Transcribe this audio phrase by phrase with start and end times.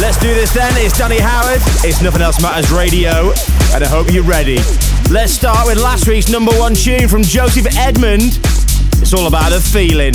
[0.00, 0.72] Let's do this then.
[0.76, 1.60] It's Danny Howard.
[1.84, 3.32] It's Nothing Else Matters Radio,
[3.74, 4.56] and I hope you're ready.
[5.10, 8.38] Let's start with last week's number one tune from Joseph Edmund.
[9.02, 10.14] It's all about a feeling.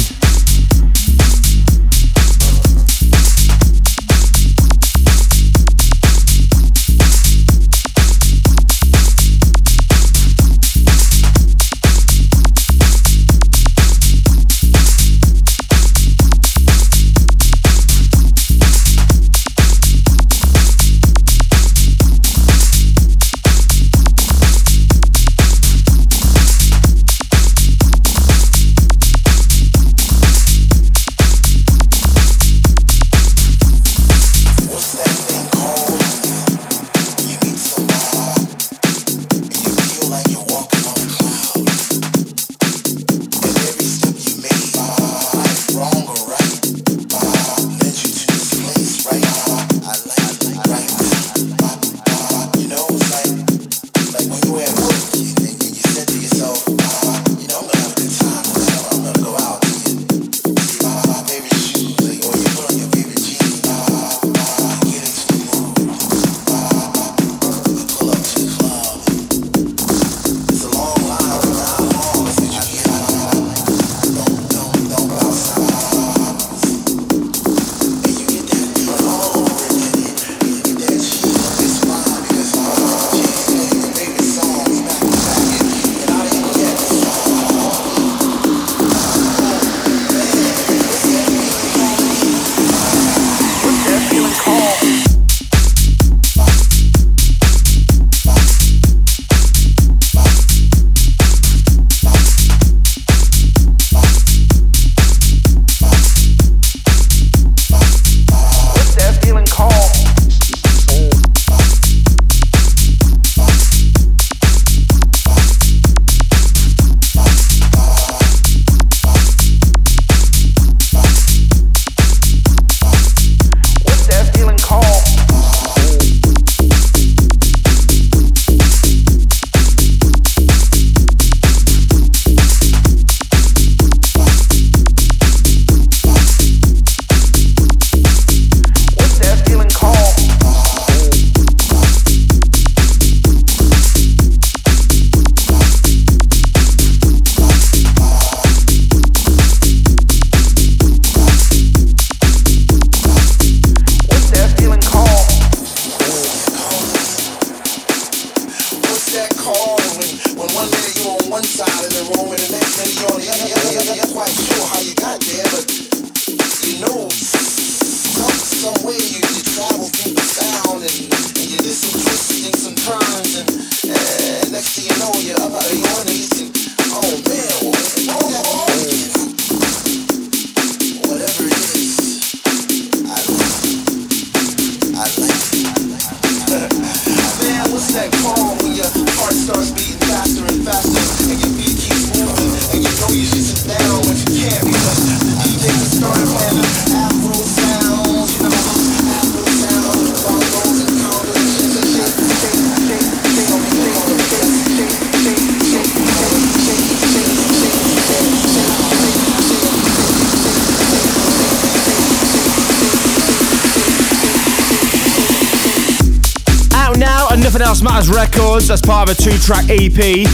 [217.97, 220.27] Matters Records as part of a two track EP.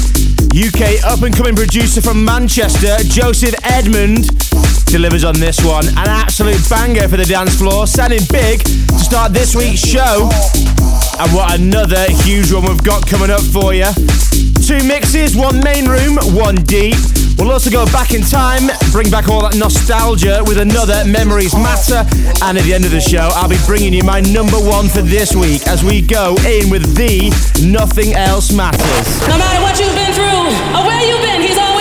[0.51, 4.27] UK up and coming producer from Manchester, Joseph Edmund,
[4.87, 5.87] delivers on this one.
[5.87, 10.29] An absolute banger for the dance floor, sounding big to start this week's show.
[11.19, 13.87] And what another huge one we've got coming up for you.
[14.67, 16.99] Two mixes, one main room, one deep.
[17.37, 22.05] We'll also go back in time, bring back all that nostalgia with another Memories Matter.
[22.43, 25.01] And at the end of the show, I'll be bringing you my number one for
[25.01, 27.33] this week as we go in with the
[27.65, 29.07] Nothing Else Matters.
[29.27, 30.45] No matter what you've been through
[30.77, 31.72] or where you've been, he's always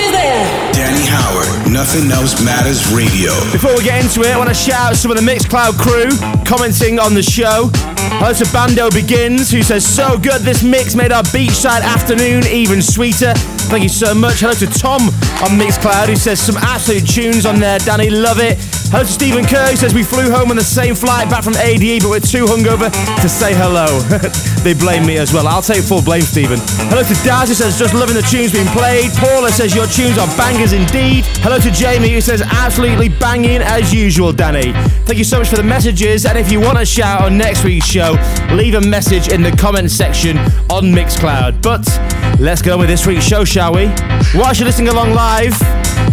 [1.82, 3.32] Nothing Else Matters Radio.
[3.50, 6.06] Before we get into it, I want to shout out some of the Mixcloud crew
[6.46, 7.70] commenting on the show.
[8.22, 12.80] Hello to Bando Begins, who says, So good, this mix made our beachside afternoon even
[12.82, 13.34] sweeter.
[13.66, 14.38] Thank you so much.
[14.38, 15.02] Hello to Tom
[15.42, 17.80] on Mixcloud, who says, Some absolute tunes on there.
[17.80, 18.58] Danny, love it.
[18.92, 21.56] Hello to Stephen Kerr, who says, We flew home on the same flight back from
[21.56, 22.92] ADE, but we're too hungover
[23.22, 23.88] to say hello.
[24.62, 25.48] they blame me as well.
[25.48, 26.58] I'll take full blame, Stephen.
[26.92, 29.10] Hello to Daz, who says, Just loving the tunes being played.
[29.12, 31.24] Paula says, Your tunes are bangers indeed.
[31.40, 34.74] Hello to Jamie, who says, Absolutely banging as usual, Danny.
[35.08, 36.26] Thank you so much for the messages.
[36.26, 38.12] And if you want a shout on next week's show,
[38.50, 40.36] leave a message in the comment section
[40.68, 41.62] on Mixcloud.
[41.62, 41.88] But
[42.38, 43.86] let's go on with this week's show, shall we?
[44.34, 45.58] Whilst you're listening along live,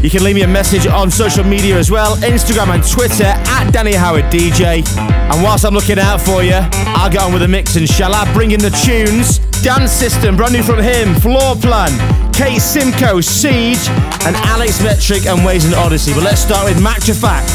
[0.02, 3.72] you can leave me a message on social media as well Instagram and Twitter at
[3.72, 4.86] Danny Howard DJ.
[4.98, 6.60] And whilst I'm looking out for you,
[6.96, 8.32] I'll get on with the mixing, shall I?
[8.34, 9.40] Bring in the tunes.
[9.64, 11.92] Dance System, brand new from him, Floor Plan,
[12.32, 13.90] Kate Simko, Siege,
[14.26, 16.14] and Alex Metric and Waze and Odyssey.
[16.14, 17.50] But let's start with Mac Fact.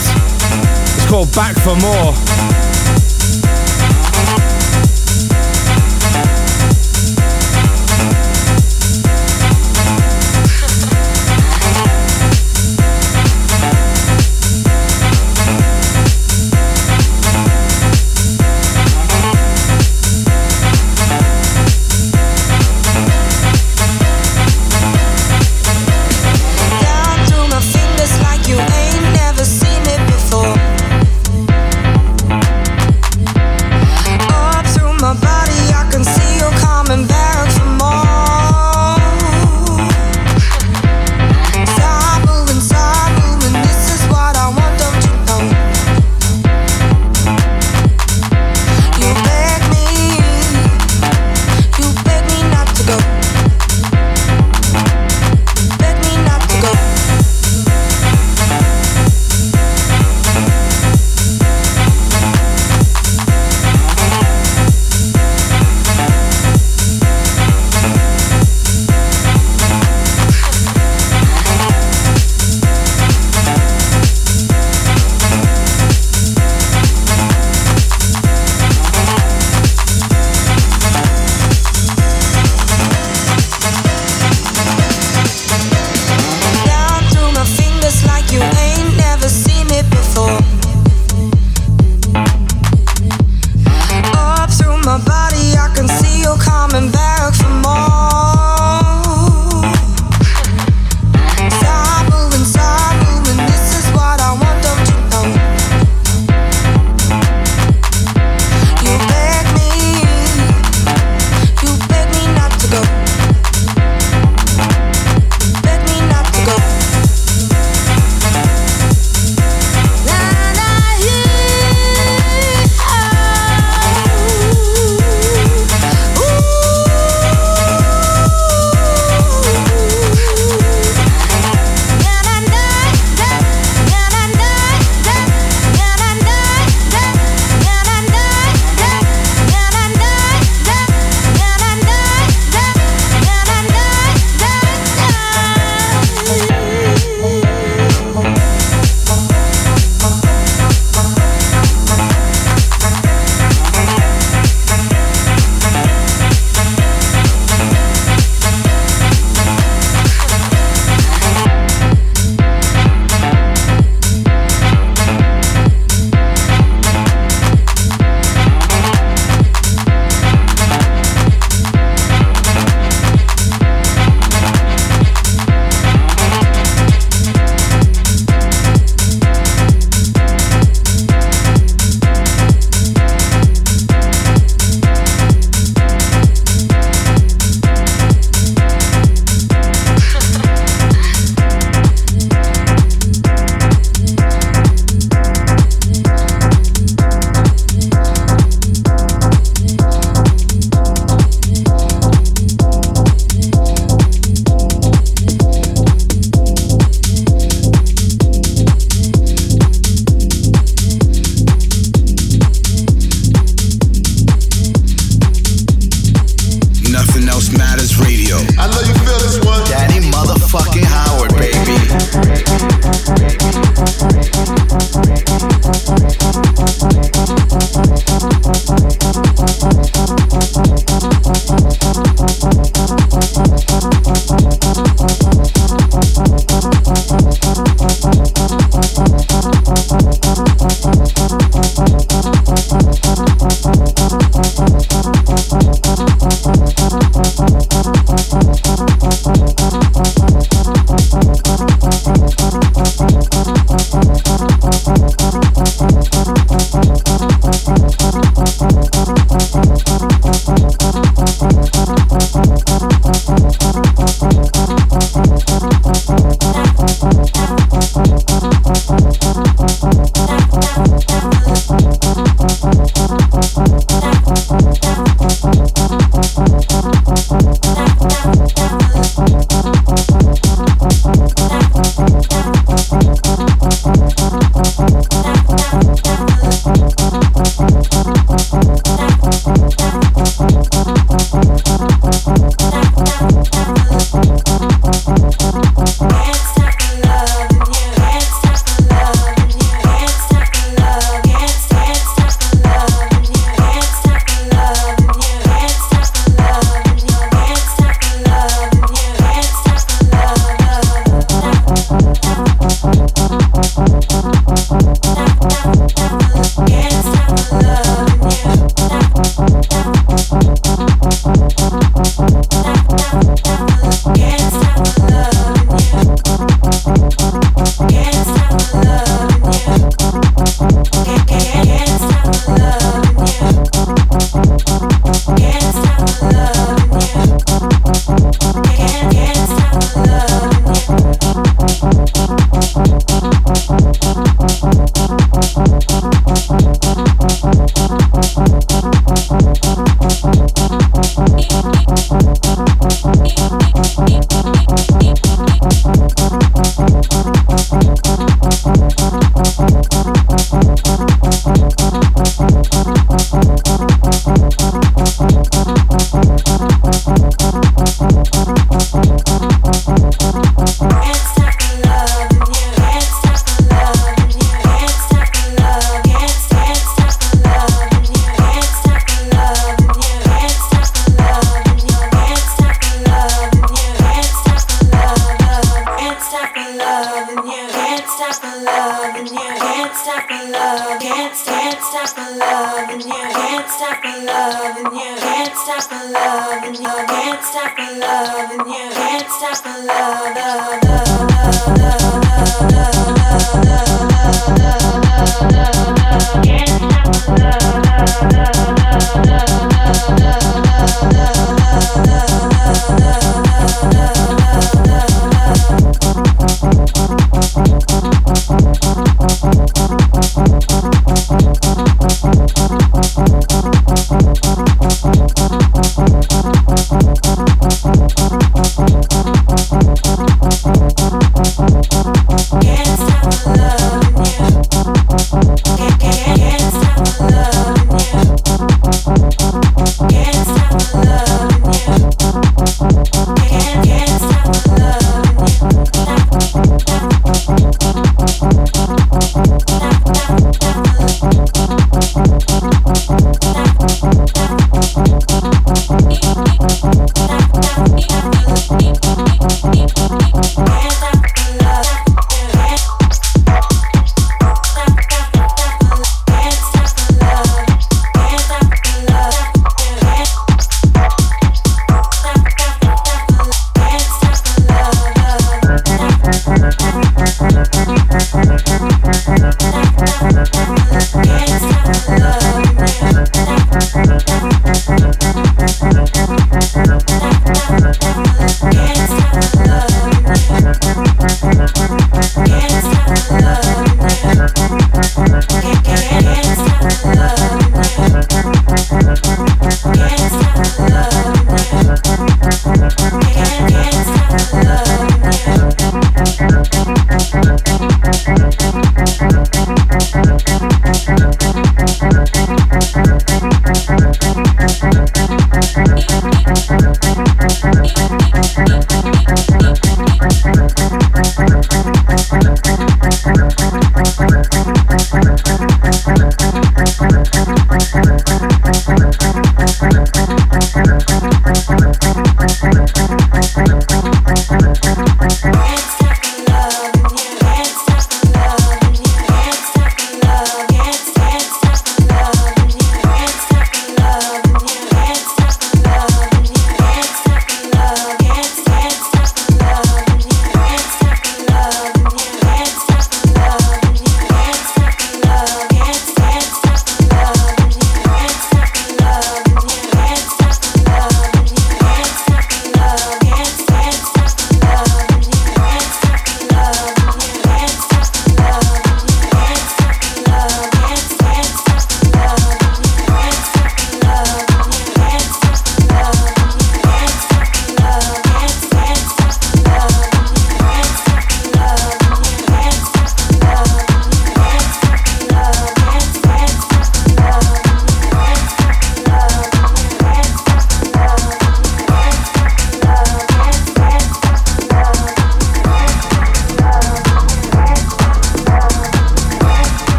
[0.97, 2.74] It's called Back for More.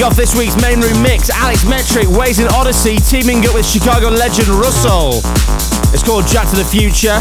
[0.00, 3.68] kick off this week's main room mix, Alex Metric, Waze in Odyssey, teaming up with
[3.68, 5.20] Chicago legend Russell.
[5.92, 7.20] It's called Jack to the Future,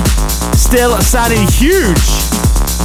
[0.56, 2.00] still sounding huge.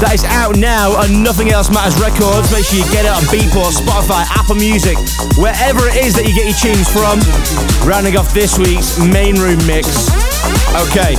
[0.03, 2.51] That is out now on Nothing Else Matters Records.
[2.51, 4.99] Make sure you get it on Beatport, Spotify, Apple Music,
[5.39, 7.23] wherever it is that you get your tunes from.
[7.87, 10.11] Rounding off this week's main room mix.
[10.91, 11.15] Okay,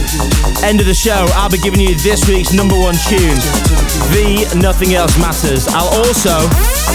[0.67, 1.23] end of the show.
[1.39, 3.39] I'll be giving you this week's number one tune,
[4.11, 5.63] The Nothing Else Matters.
[5.71, 6.43] I'll also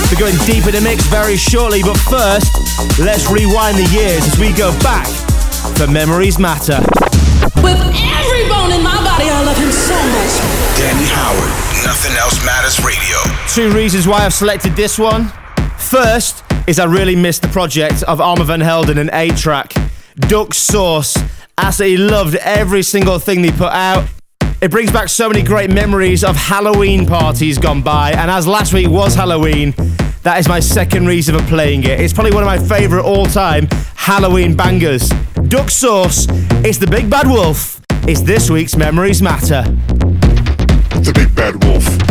[0.09, 2.49] we're going deep in the mix very shortly, but first,
[2.99, 5.07] let's rewind the years as we go back
[5.77, 6.81] for Memories Matter.
[7.61, 10.33] With every bone in my body, I love him so much.
[10.79, 11.53] Danny Howard,
[11.85, 13.19] Nothing Else Matters Radio.
[13.53, 15.33] Two reasons why I've selected this one.
[15.79, 19.75] First is I really missed the project of Armand Van Helden and A-Trak.
[20.29, 21.17] Duck Sauce
[21.59, 24.05] absolutely loved every single thing they put out.
[24.61, 28.75] It brings back so many great memories of Halloween parties gone by, and as last
[28.75, 29.73] week was Halloween,
[30.23, 31.99] that is my second reason for playing it.
[31.99, 35.09] It's probably one of my favourite all time Halloween bangers.
[35.49, 36.27] Duck Sauce,
[36.63, 37.81] it's the Big Bad Wolf.
[38.07, 39.63] It's this week's Memories Matter.
[39.63, 42.10] The Big Bad Wolf.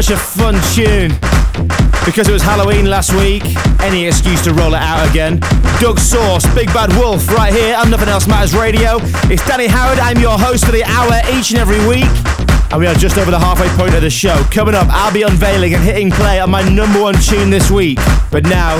[0.00, 1.10] Such a fun tune.
[2.06, 3.44] Because it was Halloween last week,
[3.82, 5.40] any excuse to roll it out again.
[5.78, 8.96] Duck Sauce, Big Bad Wolf, right here on Nothing Else Matters Radio.
[9.28, 12.08] It's Danny Howard, I'm your host for the hour each and every week.
[12.72, 14.42] And we are just over the halfway point of the show.
[14.50, 17.98] Coming up, I'll be unveiling and hitting play on my number one tune this week.
[18.30, 18.76] But now,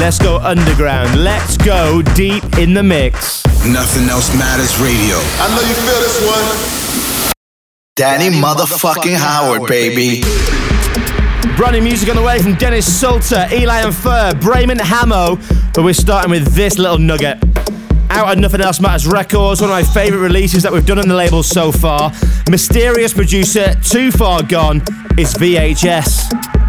[0.00, 1.22] let's go underground.
[1.22, 3.46] Let's go deep in the mix.
[3.64, 5.22] Nothing else matters radio.
[5.38, 7.34] I know you feel this one.
[7.94, 10.24] Danny motherfucking Howard, baby.
[11.56, 15.36] Brand new music on the way from Denis Sulta, Eli and Fur, Brame and Hamo.
[15.72, 17.42] But we're starting with this little nugget.
[18.10, 21.06] Out at Nothing Else Matters Records, one of my favourite releases that we've done on
[21.06, 22.12] the label so far.
[22.48, 24.78] Mysterious producer, Too Far Gone,
[25.18, 26.63] is VHS.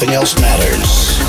[0.00, 1.27] Nothing else matters.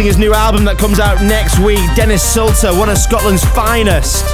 [0.00, 1.78] Celebrating his new album that comes out next week.
[1.94, 4.24] Denis Sulta, one of Scotland's finest,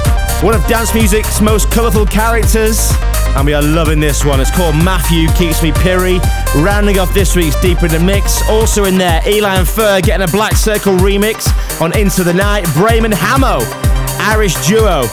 [0.41, 2.89] one of dance music's most colourful characters.
[3.35, 4.39] And we are loving this one.
[4.39, 6.19] It's called Matthew Keeps Me Piri.
[6.55, 8.47] Rounding off this week's Deeper in the Mix.
[8.47, 11.51] Also in there, Eli and Fur getting a Black Circle remix
[11.81, 12.63] on Into the Night.
[12.67, 13.59] Brame and Hamo,
[14.21, 15.03] Irish duo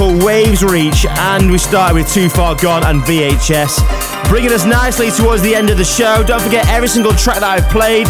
[0.00, 1.04] called Waves Reach.
[1.04, 4.30] And we started with Too Far Gone and VHS.
[4.30, 6.24] Bringing us nicely towards the end of the show.
[6.26, 8.08] Don't forget, every single track that I've played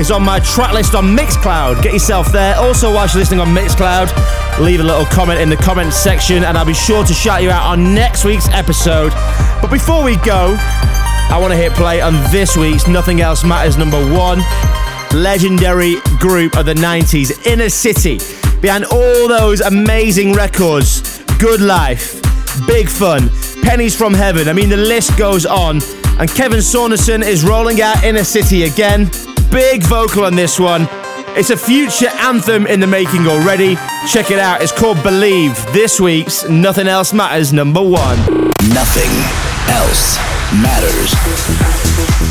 [0.00, 1.82] is on my track list on Mixcloud.
[1.82, 2.56] Get yourself there.
[2.56, 4.08] Also, whilst you're listening on Mixcloud,
[4.64, 7.50] leave a little comment in the comment section and I'll be sure to shout you
[7.50, 9.12] out on next week's episode.
[9.60, 13.76] But before we go, I want to hit play on this week's Nothing Else Matters
[13.76, 14.38] number one.
[15.12, 18.20] Legendary group of the 90s, Inner City.
[18.62, 22.20] Behind all those amazing records, Good Life,
[22.66, 23.30] Big Fun,
[23.62, 24.48] Pennies from Heaven.
[24.48, 25.80] I mean, the list goes on.
[26.18, 29.10] And Kevin Saunderson is rolling out Inner City again.
[29.50, 30.88] Big vocal on this one.
[31.36, 33.76] It's a future anthem in the making already.
[34.08, 34.62] Check it out.
[34.62, 35.54] It's called Believe.
[35.72, 38.18] This week's Nothing Else Matters number one.
[38.72, 39.12] Nothing
[39.68, 40.16] else
[40.62, 42.25] matters.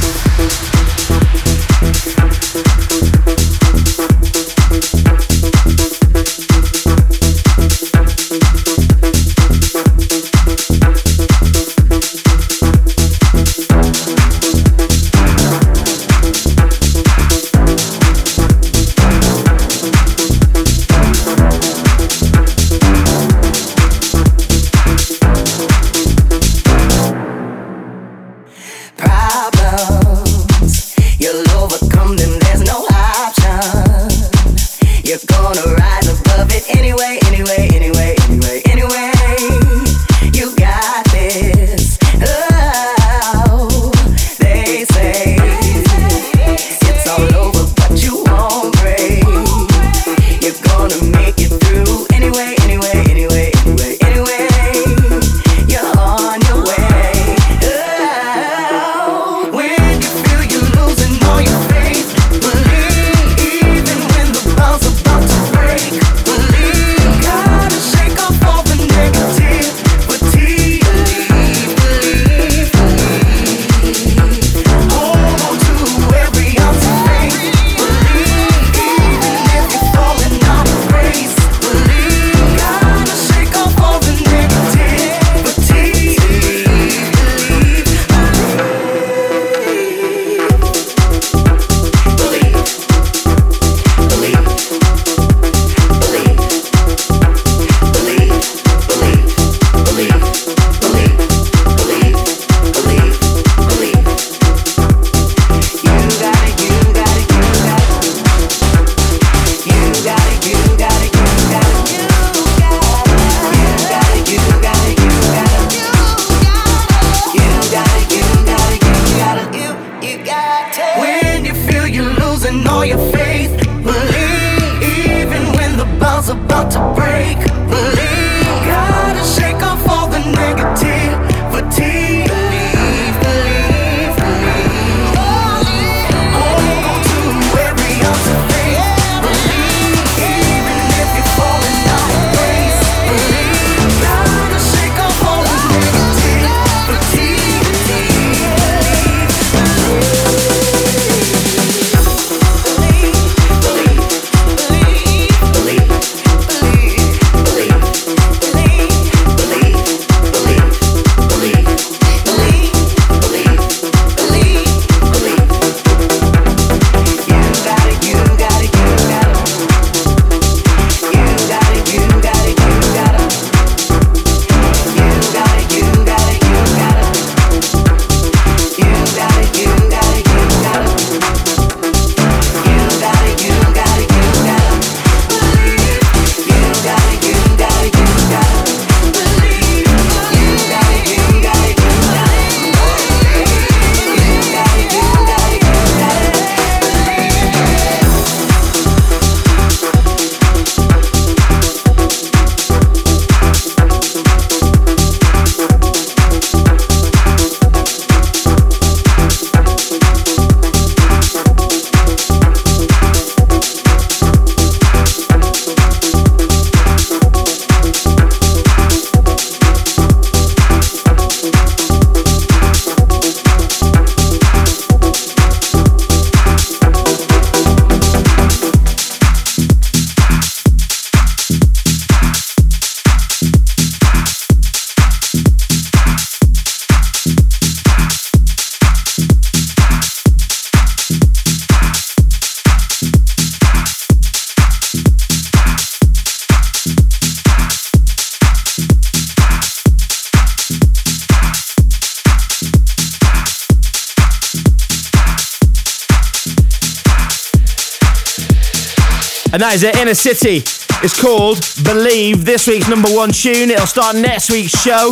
[259.65, 260.57] That is it, Inner City.
[261.03, 263.71] It's called Believe, this week's number one tune.
[263.71, 265.11] It'll start next week's show.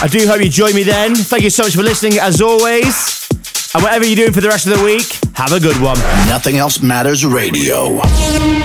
[0.00, 1.16] I do hope you join me then.
[1.16, 3.26] Thank you so much for listening, as always.
[3.74, 5.98] And whatever you're doing for the rest of the week, have a good one.
[6.28, 8.59] Nothing else matters radio.